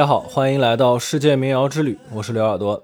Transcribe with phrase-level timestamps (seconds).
[0.00, 2.82] 大家好，欢迎来到世界民谣之旅，我是刘耳朵。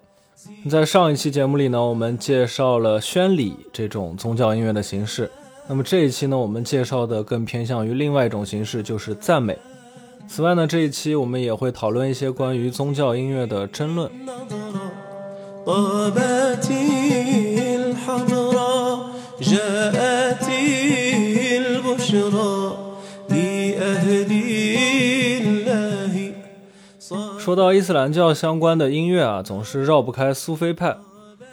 [0.68, 5.30] 在上一期节目里呢，我们介绍了宣礼这种宗教音乐的形式。
[5.66, 9.56] 那么这一期呢，我们介绍的更偏向于另外一种形式，就是赞美。
[10.28, 14.10] 此外呢，这一期我们也会讨论一些关于宗教音乐的争论。
[27.46, 30.96] 说到伊斯兰教相关的音乐啊，总是绕不开苏菲派。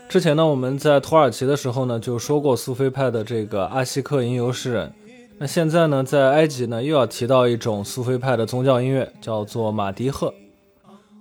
[0.10, 4.92] 之前呢，我们在土耳其的时候呢，就说过苏菲派的这个阿西克吟游诗人。
[5.38, 10.34] 那现在呢，在埃及呢，又要提到一种苏菲派的宗教音乐，叫做马迪赫。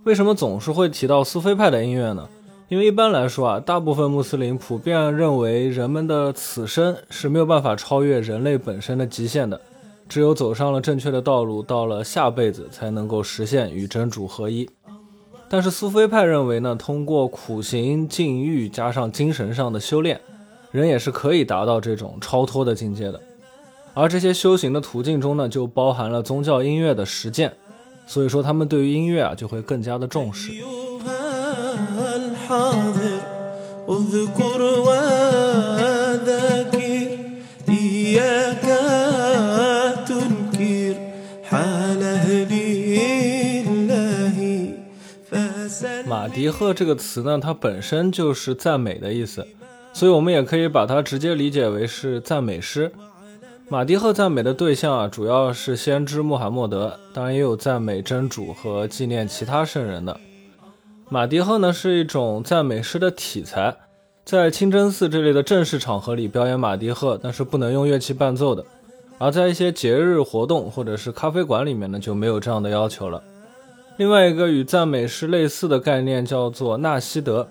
[0.05, 2.27] 为什么总是会提到苏菲派的音乐呢？
[2.71, 9.61] 因为一般来说啊，大部分穆斯林普遍认为，人们的此生是没有办法超越人类本身的极限的。
[10.13, 14.69] 只有走上了正确的道路，到了下辈子才能够实现与真主合一。
[15.49, 20.21] 但是苏菲派认为呢，通过苦行、禁欲加上精神上的修炼，
[20.71, 23.19] 人也是可以达到这种超脱的境界的。
[23.95, 27.55] 而这些修行的途径中呢，就包含了宗教音乐的实践，
[28.07, 30.53] 所以说他们对于音乐啊就会更加的重视。
[46.35, 49.47] 迪赫这个词呢，它本身就是赞美的意思，
[49.93, 52.91] 所以我们也可以把它直接理解为是赞美诗。
[53.69, 60.19] 马迪赫赞美的对象啊，主要是先知穆罕默德，当然也有赞美真主和纪念其他圣人的。
[61.11, 63.77] 马迪赫呢是一种赞美诗的题材，
[64.25, 68.65] 在清真寺这类的正式场合里表演马迪赫，但是不能用乐器伴奏的；
[69.19, 73.23] 而在一些节日活动或者是咖啡馆里面呢，就没有这样的要求了。
[73.99, 77.49] 另外一个与赞美诗类似的概念叫做纳西德，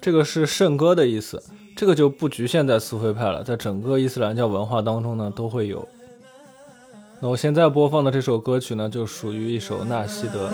[0.00, 1.42] 这个是圣歌的意思，
[1.76, 5.86] 这个就不局限在苏菲派了，在整个伊斯兰教文化当中呢都会有。
[7.20, 10.50] 那我现在播放的这首歌曲呢，就属于一首纳西德。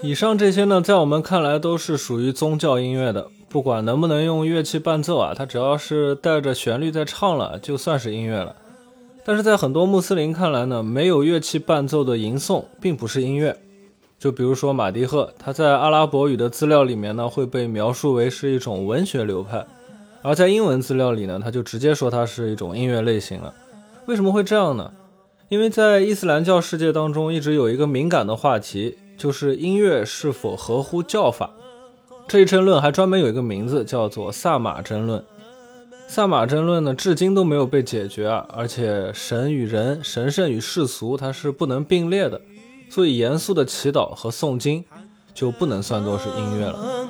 [0.00, 8.54] 以上这些呢，在我们看来都是属于宗教音乐的，不管能不能用乐器伴奏啊，它只要是带着旋律在唱了，就算是音乐了。
[9.24, 13.56] 但是在很多穆斯林看来呢，没有乐器伴奏的吟诵并不是音乐。
[14.22, 19.66] 就比如说马蒂赫，他在阿拉伯语的资料里面呢，会被描述为是一种文学流派。
[20.22, 23.52] 而在英文资料里呢，他就直接说它是一种音乐类型了。
[24.06, 24.92] 为什么会这样呢？
[25.48, 31.50] 因为在伊斯兰教世界当中，一直有一个敏感的话题，就是音乐是否合乎教法。
[32.28, 35.24] 这一争论还专门有一个名字，叫做萨马争论。
[36.06, 38.46] 萨马争论呢，至今都没有被解决啊！
[38.54, 42.40] 而且神与人、神圣与世俗，它是不能并列的。
[42.94, 44.84] 所以严肃的祈祷和诵经
[45.32, 47.08] 就不能算作是音乐了。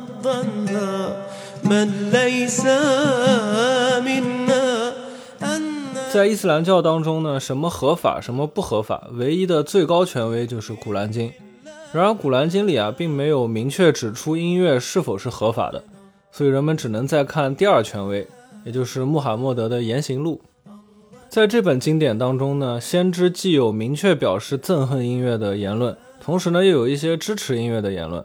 [6.13, 11.29] 在伊斯兰教当中呢，什么合法，什么不合法，唯一的最高权威就是《古兰经》。
[11.93, 15.83] 然而，《古兰经》里啊，并没有明确指出音乐是否是合法的，
[16.31, 18.25] 所以人们只能再看第二权威，
[18.65, 20.41] 也就是穆罕默德的言行录。
[21.33, 28.23] 在这本经典当中呢，先知既有明确表示憎恨音乐的言论，同时呢，又有一些支持音乐的言论。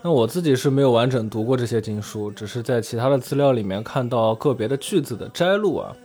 [0.00, 5.96] 那我自己是没有完整读过这些经书，只是在其他的资料里面看到个别的句子的摘录啊。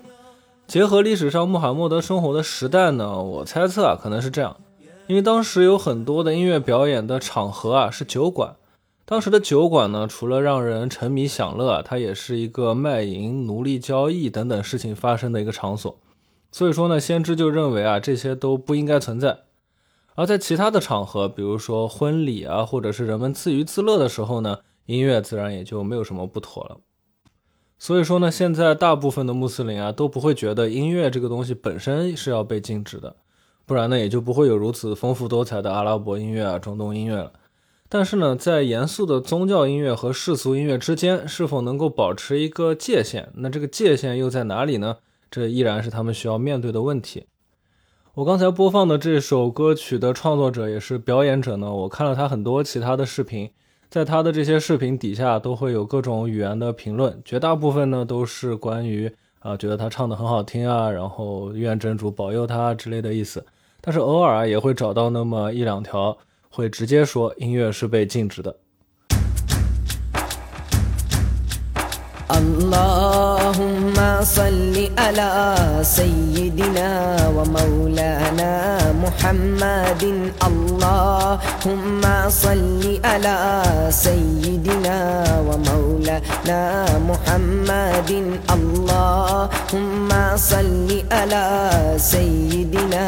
[0.66, 4.58] 结合历史上穆罕默德生活的时代呢，我猜测啊可能是这样，
[5.06, 8.56] 因为当时有很多的音乐表演的场合啊是酒馆，
[9.06, 15.96] 当时的酒馆呢除了让人沉迷享乐啊，它也是一个卖淫、奴隶交易等等事情发生的一个场所，
[16.52, 19.40] 所以说呢，先知就认为啊这些都不应该存在。
[20.16, 26.78] 而在其他的场合，比如说婚礼啊，或者是人们自娱自乐的时候呢，音乐自然也就没有什么不妥了。
[27.80, 33.16] 所以说呢，现在大部分的穆斯林啊都不会觉得音乐这个东西本身是要被禁止的，
[33.66, 37.32] 不然呢也就不会有如此丰富多彩的阿拉伯音乐啊、中东音乐了。
[37.88, 43.32] 但是呢，在严肃的宗教音乐和世俗音乐之间，是否能够保持一个界限？
[43.36, 44.98] 那这个界限又在哪里呢？
[45.32, 47.26] 这依然是他们需要面对的问题。
[48.16, 53.50] 我刚才播放的这首歌曲的创作者也是表演者呢，我看了他很多其他的视频，
[53.90, 63.46] 在他的这些视频底下都会有各种语言的评论，绝大部分呢都是关于啊觉得他唱的很好听啊，然后愿真主保佑他之类的意思，
[63.80, 66.18] 但是偶尔啊也会找到那么一两条
[66.50, 68.58] 会直接说音乐是被禁止的。
[74.01, 75.33] اللهم صل على
[75.85, 76.91] سيدنا
[77.37, 78.53] ومولانا
[79.05, 80.03] محمد
[80.49, 83.37] اللهم صل على
[83.91, 84.99] سيدنا
[85.49, 86.63] ومولانا
[87.11, 88.11] محمد
[88.57, 91.45] اللهم صل على
[91.99, 93.07] سيدنا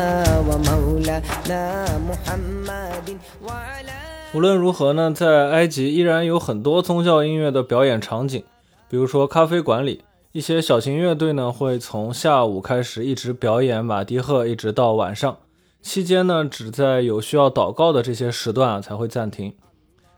[0.48, 1.62] ومولانا
[2.08, 3.08] محمد
[3.40, 3.96] وعلى
[4.34, 8.44] 无论如何呢，在埃及依然有很多宗教音乐的表演场景。
[8.90, 10.02] 比如说，咖啡馆里
[10.33, 15.37] 一些小型乐队呢，会从下午开始一直表演马迪赫，一直到晚上。
[15.79, 19.53] 期间呢，只在有需要祷告的这些时段啊才会暂停。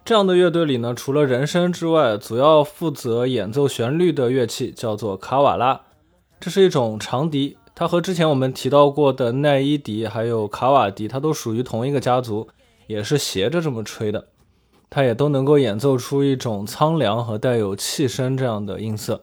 [0.05, 5.81] 这样的乐队里呢，除了人声之外，主要负责演奏旋律的乐器叫做卡瓦拉，
[6.39, 7.57] 这是一种长笛。
[7.75, 12.47] 它和之前我们提到过的奈伊笛还有卡瓦笛，它都属于同一个家族，
[12.87, 14.29] 也是斜着这么吹的。
[14.89, 19.21] 它也都能够演奏出一种苍凉和带有气声这样的音色。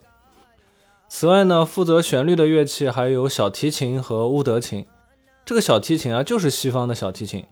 [1.15, 4.87] 此外呢，负责旋律的乐器还有小提琴和乌德琴。
[5.45, 7.45] 这个小提琴啊，就是西方的小提琴，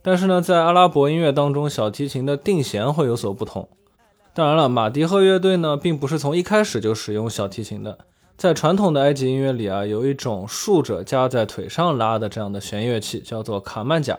[0.00, 3.68] 但是呢，在阿拉伯音乐当中，小提琴的定弦会有所不同。
[4.32, 7.98] 当然了，马迪赫乐队呢，并不是从一开始就使用小提琴的。
[8.36, 14.16] 在传统的埃及音乐里啊，有一种竖着夹在腿上拉的这样的弦乐器，叫做卡曼贾。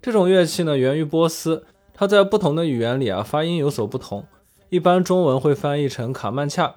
[0.00, 1.64] 这种乐器呢，源于波斯。
[1.92, 4.24] 它在不同的语言里啊，发音有所不同。
[4.68, 6.76] 一般中文会翻译成卡曼恰，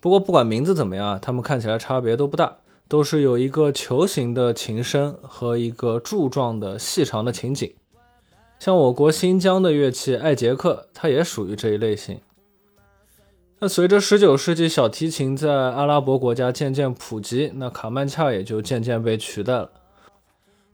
[0.00, 7.74] 不过不管名字怎么样啊，它们看起来差别都不大，都是有一个球形的琴身和一个柱状的细长的琴颈。
[8.58, 12.20] 像我国新疆的乐器艾杰克，它也属于这一类型。
[13.60, 19.70] 那随着19世纪小提琴在阿拉伯国家渐渐普及，那卡曼恰也就渐渐被取代了。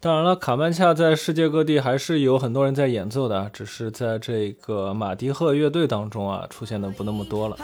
[0.01, 7.57] 当然了，卡曼恰在世界各地还是有很多人在演奏的，只是在这个马迪赫乐队当中啊，出现的不那么多了。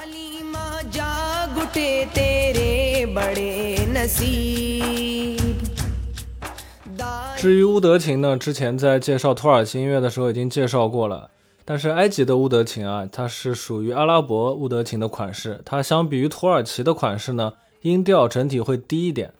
[7.36, 11.30] 至于乌德琴呢，之前在介绍土耳其音乐的时候已经介绍过了，
[11.64, 17.52] 但是埃及的乌德琴啊，它是属于阿拉伯乌德琴的款式，它相比于土耳其的款式呢，
[17.82, 19.32] 音调整体会低一点。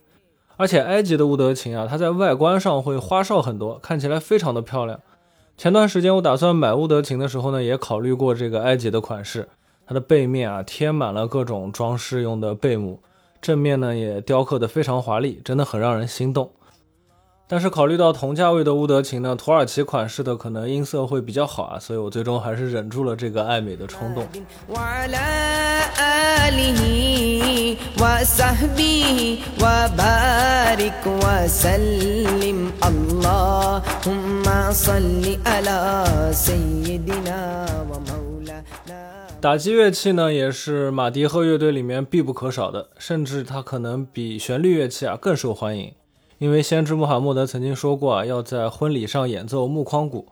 [0.55, 4.99] 而且埃及的乌德琴啊，它在外观上会花哨很多，看起来非常的漂亮。
[5.57, 9.49] 前段时间我打算买乌德琴的时候呢，也考虑过这个埃及的款式。
[9.85, 13.01] 它的背面啊贴满了各种装饰用的贝母，
[13.41, 16.51] 正面呢也雕刻的非常华丽，真的很让人心动。
[17.47, 24.25] 但是考虑到同价位的乌德琴呢，土耳其款式的可能音色会比较好啊，所以我最终还是忍住了这个爱美的冲动。
[39.41, 45.91] 打击乐器呢，也是马迪赫乐队里面必不可少的，甚至它可能比旋律乐器啊更受欢迎。
[46.37, 50.27] 因为先知穆罕默德曾经说过啊，要在婚礼上演奏木框鼓。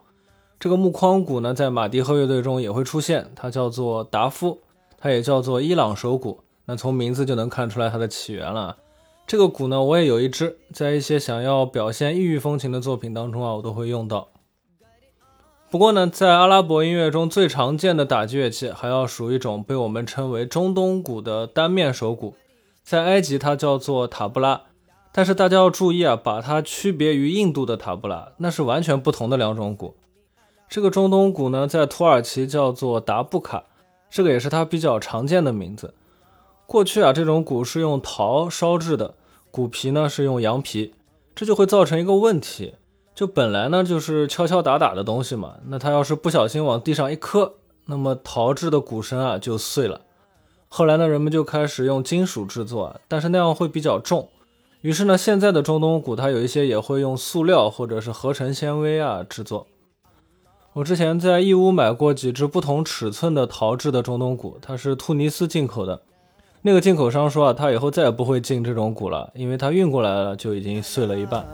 [0.60, 4.60] 这个木框鼓呢，在马迪赫乐队中也会出现，它叫做达夫，
[4.96, 6.44] 它也叫做伊朗手鼓。
[6.66, 8.76] 那从名字就能看出来它的起源了。
[9.26, 14.28] 这个鼓呢，我也有一支，在一些想要表现异域风情的作品当中啊，我都会用到。
[15.70, 22.34] 不过呢，在阿拉伯音乐中最常见的打击乐器，还要数一种被我们称为中东鼓的单面手鼓，
[22.82, 24.62] 在埃及它叫做塔布拉。
[25.12, 29.94] 但是大家要注意啊，把它区别于印度的塔布拉，那是完全不同的两种鼓。
[30.68, 33.62] 这个中东鼓呢，在土耳其叫做达布卡，
[34.10, 35.94] 这个也是它比较常见的名字。
[36.66, 39.14] 过去啊，这种鼓是用陶烧制的，
[39.52, 40.94] 鼓皮呢是用羊皮，
[41.32, 42.74] 这就会造成一个问题，
[43.20, 47.52] 就本来呢就是敲敲打打的东西嘛，那它要是不小心往地上一磕，
[47.84, 50.00] 那么陶制的鼓身啊就碎了。
[50.68, 54.30] 后来呢，人们就开始用金属制作，但是那样会比较重。
[54.80, 59.66] 于是呢，现在的中东鼓它有一些也会用塑料或者是合成纤维啊制作。
[60.72, 66.00] 我之前在义乌买过几只不同尺寸的陶制的中东鼓，它是突尼斯进口的。
[66.62, 71.46] 那个进口商说啊，他以后再也不会进这种鼓了，因为他运过来了就已经碎了一半。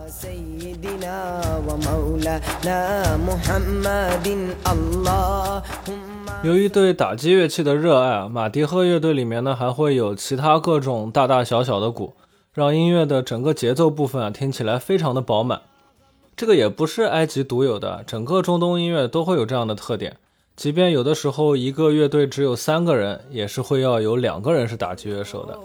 [6.43, 12.13] 由于对打击乐器的热爱啊，马迪赫乐队里面呢还会有其他各种大大小小的鼓。
[12.53, 15.61] 让音乐的整个节奏部分啊听起来非常的饱满。
[16.35, 20.17] 这个也不是埃及独有的，整个中东音乐都会有这样的特点。
[20.57, 25.55] 即便有的时候一个乐队只有三个人，也是会要有两个人是打击乐手的。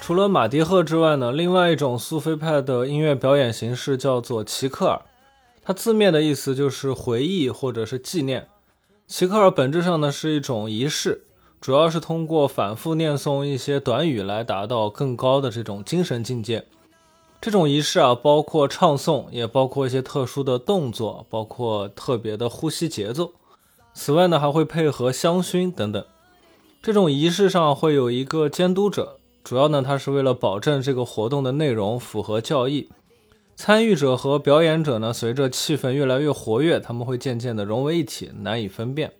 [0.00, 5.02] 除了马蒂赫之外呢另外一种苏菲派的音乐表演形式叫做齐克尔。
[5.62, 8.48] 它字面的意思就是回忆或者是纪念。
[9.06, 11.27] 齐克尔本质上呢是一种仪式。
[11.60, 16.64] 主要是通过反复念诵一些短语来达到更高的这种精神境界。
[17.40, 23.32] 这种仪式啊，包括唱诵，也包括一些特殊的动作，包括特别的呼吸节奏。
[23.92, 26.04] 此外呢，还会配合香薰等等。
[26.80, 32.88] 这种仪式上会有一个监督者，主要呢，他是为了保证这个活动的内容符合教义。
[33.56, 39.12] 参与者和表演者呢，随着气氛越来越活跃，他们会渐渐的融为一体，难以分辨。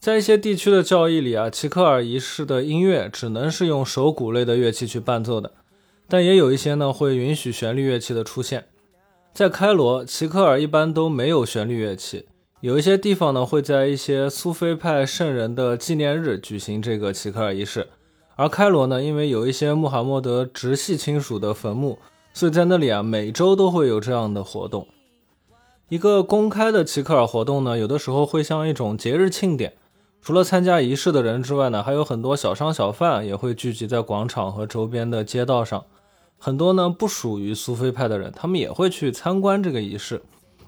[0.00, 5.52] 在一些地区的教义里啊，齐克尔仪式的音乐只能是用手鼓类的乐器去伴奏的，
[6.06, 8.66] 但也有一些呢会允许旋律乐器的出现。
[9.34, 12.26] 在开罗，齐克尔一般都没有旋律乐器。
[12.60, 17.88] 有一些地方呢，会在一些苏菲派圣人的纪念日举行这个齐克尔仪式，
[18.36, 21.98] 而开罗呢，因为有一些穆罕默德直系亲属的坟墓，
[22.32, 24.86] 所以在那里啊，每周都会有这样的活动。
[25.88, 29.74] 一个公开的齐克尔活动呢，有的时候会像一种节日庆典，
[30.20, 35.86] 除了参加仪式的人之外呢，还有很多小商小贩也会聚集在广场和周边的街道上，
[36.36, 40.22] 很多呢不属于苏菲派的人，他们也会去参观这个仪式。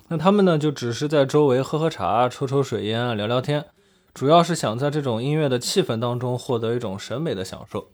[0.09, 3.67] 那他们呢，就只是在周围喝喝茶、抽抽水烟、聊聊天，
[4.15, 7.89] 主要是想在这种音乐的气氛当中获得一种审美的享受。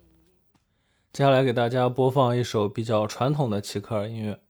[1.13, 4.46] 接下来给大家播放一首比较传统的齐克尔音乐。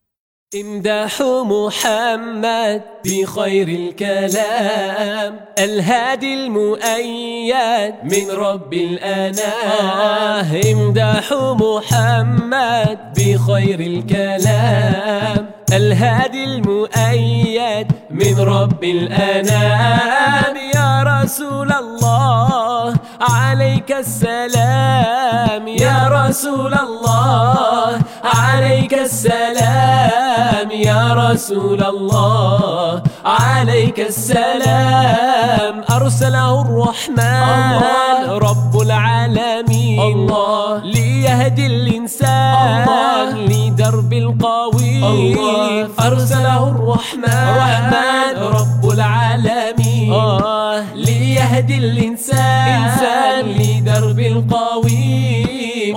[0.55, 10.61] امدح محمد بخير الكلام الهادي المؤيد من رب الأنام.
[10.71, 20.57] امدح محمد بخير الكلام الهادي المؤيد من رب الأنام.
[20.75, 25.69] يا رسول الله عليك السلام.
[25.69, 30.71] يا رسول الله عليك السلام.
[30.71, 35.85] يا رسول الله عليك السلام.
[35.91, 37.79] أرسله الرحمن.
[38.31, 40.01] رب العالمين.
[40.01, 40.85] الله.
[40.85, 42.87] ليهدي الإنسان.
[43.49, 48.35] لدرب القويم أرسله الرحمن.
[48.39, 50.13] رب العالمين.
[50.95, 52.83] ليهدي الإنسان.
[53.43, 55.97] لدرب القويم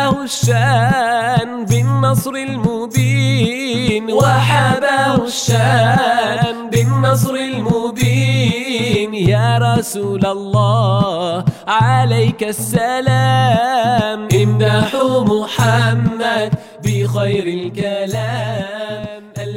[0.00, 16.50] وحباه الشان بالنصر المبين وحباه الشان بالنصر المبين يا رسول الله عليك السلام امدحوا محمد
[16.84, 18.96] بخير الكلام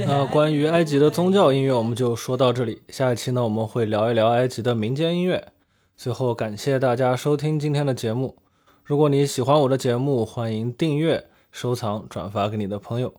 [0.05, 2.81] 那关于埃及的宗教音乐，我们就说到这里。
[2.89, 5.47] 下一期呢，我们会聊一聊埃及的民间音乐。
[5.95, 8.35] 最后，感谢大家收听今天的节目。
[8.84, 13.14] 如果你喜欢我的节目，欢迎订阅、收藏、转发给你的朋友。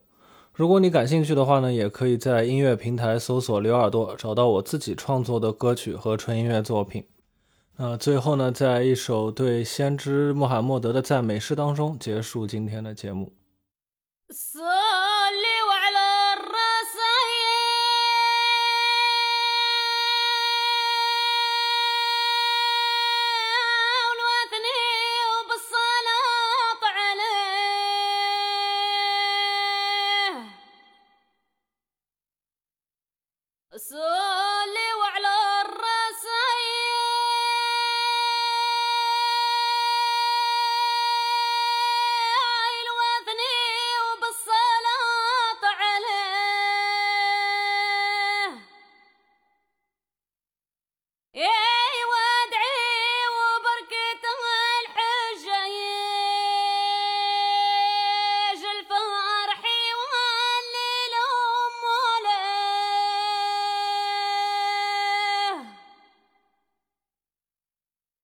[0.54, 7.04] 如果你感兴趣的话呢，也可以在音乐平台搜索“刘耳朵”，找到我自己创作的歌曲和纯音乐作品。
[7.78, 13.34] 那最后呢，在一首对先知穆罕默德的赞美诗当中结束今天的节目。